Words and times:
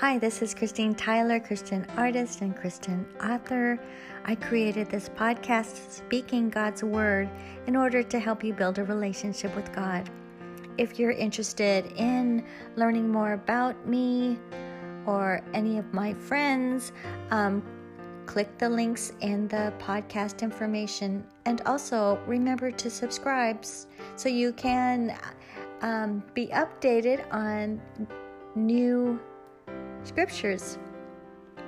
Hi, 0.00 0.16
this 0.16 0.40
is 0.40 0.54
Christine 0.54 0.94
Tyler, 0.94 1.38
Christian 1.38 1.86
artist 1.98 2.40
and 2.40 2.56
Christian 2.56 3.06
author. 3.22 3.78
I 4.24 4.34
created 4.34 4.88
this 4.88 5.10
podcast, 5.10 5.90
Speaking 5.90 6.48
God's 6.48 6.82
Word, 6.82 7.28
in 7.66 7.76
order 7.76 8.02
to 8.04 8.18
help 8.18 8.42
you 8.42 8.54
build 8.54 8.78
a 8.78 8.84
relationship 8.84 9.54
with 9.54 9.70
God. 9.74 10.08
If 10.78 10.98
you're 10.98 11.10
interested 11.10 11.84
in 11.96 12.46
learning 12.76 13.10
more 13.10 13.34
about 13.34 13.86
me 13.86 14.38
or 15.04 15.42
any 15.52 15.76
of 15.76 15.92
my 15.92 16.14
friends, 16.14 16.92
um, 17.30 17.62
click 18.24 18.56
the 18.56 18.70
links 18.70 19.12
in 19.20 19.48
the 19.48 19.70
podcast 19.78 20.40
information. 20.40 21.22
And 21.44 21.60
also 21.66 22.18
remember 22.26 22.70
to 22.70 22.88
subscribe 22.88 23.66
so 24.16 24.30
you 24.30 24.54
can 24.54 25.14
um, 25.82 26.22
be 26.32 26.46
updated 26.46 27.22
on 27.34 27.82
new 28.54 29.20
scriptures. 30.04 30.78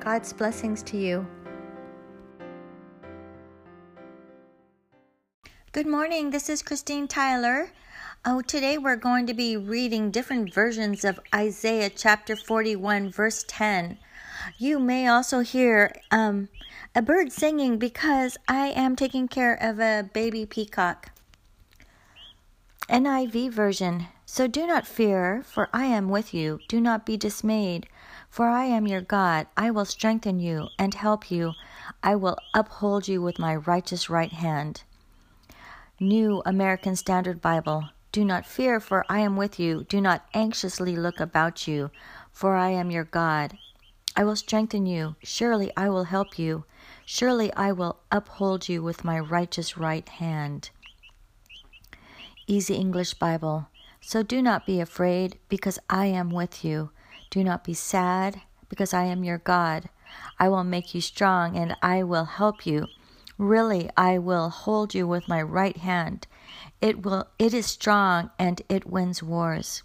God's 0.00 0.32
blessings 0.32 0.82
to 0.84 0.96
you. 0.96 1.26
Good 5.72 5.86
morning, 5.86 6.30
this 6.30 6.48
is 6.48 6.62
Christine 6.62 7.06
Tyler. 7.06 7.70
Oh, 8.24 8.40
today 8.40 8.76
we're 8.76 8.96
going 8.96 9.26
to 9.26 9.34
be 9.34 9.56
reading 9.56 10.10
different 10.10 10.52
versions 10.52 11.04
of 11.04 11.20
Isaiah 11.34 11.90
chapter 11.90 12.34
41, 12.36 13.10
verse 13.10 13.44
10. 13.46 13.98
You 14.58 14.78
may 14.78 15.06
also 15.06 15.40
hear 15.40 15.94
um, 16.10 16.48
a 16.94 17.02
bird 17.02 17.32
singing 17.32 17.78
because 17.78 18.36
I 18.48 18.68
am 18.68 18.96
taking 18.96 19.28
care 19.28 19.54
of 19.54 19.78
a 19.78 20.08
baby 20.12 20.44
peacock. 20.44 21.12
NIV 22.88 23.52
version. 23.52 24.08
So 24.32 24.46
do 24.46 24.64
not 24.64 24.86
fear, 24.86 25.42
for 25.44 25.68
I 25.72 25.86
am 25.86 26.08
with 26.08 26.32
you. 26.32 26.60
Do 26.68 26.80
not 26.80 27.04
be 27.04 27.16
dismayed, 27.16 27.88
for 28.28 28.46
I 28.46 28.64
am 28.66 28.86
your 28.86 29.00
God. 29.00 29.48
I 29.56 29.72
will 29.72 29.84
strengthen 29.84 30.38
you 30.38 30.68
and 30.78 30.94
help 30.94 31.32
you. 31.32 31.54
I 32.00 32.14
will 32.14 32.38
uphold 32.54 33.08
you 33.08 33.20
with 33.20 33.40
my 33.40 33.56
righteous 33.56 34.08
right 34.08 34.32
hand. 34.32 34.84
New 35.98 36.44
American 36.46 36.94
Standard 36.94 37.42
Bible. 37.42 37.88
Do 38.12 38.24
not 38.24 38.46
fear, 38.46 38.78
for 38.78 39.04
I 39.08 39.18
am 39.18 39.36
with 39.36 39.58
you. 39.58 39.82
Do 39.88 40.00
not 40.00 40.24
anxiously 40.32 40.94
look 40.94 41.18
about 41.18 41.66
you, 41.66 41.90
for 42.30 42.54
I 42.54 42.68
am 42.68 42.92
your 42.92 43.02
God. 43.02 43.58
I 44.14 44.22
will 44.22 44.36
strengthen 44.36 44.86
you. 44.86 45.16
Surely 45.24 45.72
I 45.76 45.88
will 45.88 46.04
help 46.04 46.38
you. 46.38 46.66
Surely 47.04 47.52
I 47.54 47.72
will 47.72 47.98
uphold 48.12 48.68
you 48.68 48.80
with 48.80 49.02
my 49.02 49.18
righteous 49.18 49.76
right 49.76 50.08
hand. 50.08 50.70
Easy 52.46 52.76
English 52.76 53.14
Bible. 53.14 53.69
So 54.00 54.22
do 54.22 54.42
not 54.42 54.66
be 54.66 54.80
afraid, 54.80 55.38
because 55.48 55.78
I 55.88 56.06
am 56.06 56.30
with 56.30 56.64
you. 56.64 56.90
Do 57.30 57.44
not 57.44 57.64
be 57.64 57.74
sad, 57.74 58.42
because 58.68 58.92
I 58.94 59.04
am 59.04 59.24
your 59.24 59.38
God. 59.38 59.88
I 60.38 60.48
will 60.48 60.64
make 60.64 60.94
you 60.94 61.00
strong, 61.00 61.56
and 61.56 61.76
I 61.82 62.02
will 62.02 62.24
help 62.24 62.66
you. 62.66 62.86
Really, 63.38 63.88
I 63.96 64.18
will 64.18 64.50
hold 64.50 64.94
you 64.94 65.06
with 65.06 65.28
my 65.28 65.40
right 65.40 65.76
hand. 65.76 66.26
It 66.80 67.02
will 67.04 67.28
it 67.38 67.54
is 67.54 67.66
strong 67.66 68.30
and 68.38 68.60
it 68.68 68.86
wins 68.86 69.22
wars. 69.22 69.82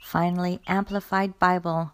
Finally, 0.00 0.60
Amplified 0.66 1.38
Bible. 1.40 1.92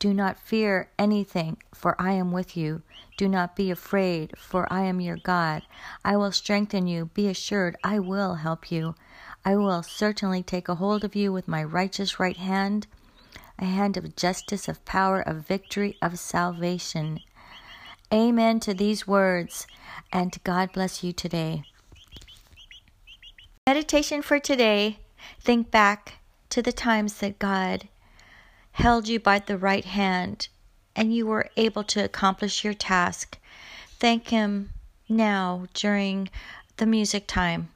Do 0.00 0.12
not 0.12 0.36
fear 0.36 0.90
anything, 0.98 1.58
for 1.72 1.94
I 2.00 2.12
am 2.12 2.32
with 2.32 2.56
you. 2.56 2.82
Do 3.16 3.28
not 3.28 3.54
be 3.54 3.70
afraid, 3.70 4.36
for 4.36 4.66
I 4.72 4.82
am 4.82 5.00
your 5.00 5.16
God. 5.16 5.62
I 6.04 6.16
will 6.16 6.32
strengthen 6.32 6.88
you. 6.88 7.06
Be 7.14 7.28
assured, 7.28 7.76
I 7.84 8.00
will 8.00 8.34
help 8.34 8.72
you. 8.72 8.96
I 9.44 9.56
will 9.56 9.82
certainly 9.82 10.42
take 10.42 10.68
a 10.68 10.76
hold 10.76 11.04
of 11.04 11.14
you 11.14 11.32
with 11.32 11.48
my 11.48 11.62
righteous 11.62 12.18
right 12.18 12.36
hand 12.36 12.86
a 13.58 13.64
hand 13.64 13.96
of 13.96 14.16
justice, 14.16 14.68
of 14.68 14.84
power, 14.84 15.20
of 15.20 15.46
victory, 15.46 15.96
of 16.02 16.18
salvation. 16.18 17.20
Amen 18.12 18.60
to 18.60 18.74
these 18.74 19.06
words, 19.06 19.66
and 20.12 20.42
God 20.44 20.72
bless 20.72 21.04
you 21.04 21.12
today. 21.12 21.62
Meditation 23.66 24.22
for 24.22 24.38
today 24.38 24.98
think 25.40 25.70
back 25.70 26.14
to 26.50 26.62
the 26.62 26.72
times 26.72 27.14
that 27.18 27.38
God 27.38 27.88
held 28.72 29.08
you 29.08 29.20
by 29.20 29.38
the 29.38 29.56
right 29.56 29.84
hand 29.84 30.48
and 30.96 31.14
you 31.14 31.26
were 31.26 31.48
able 31.56 31.84
to 31.84 32.04
accomplish 32.04 32.64
your 32.64 32.74
task. 32.74 33.38
Thank 33.98 34.28
Him 34.28 34.70
now 35.08 35.66
during 35.74 36.28
the 36.76 36.86
music 36.86 37.26
time. 37.26 37.73